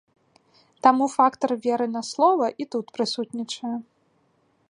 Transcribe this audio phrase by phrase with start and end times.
[0.87, 3.77] Таму фактар веры на слова і тут прысутнічае.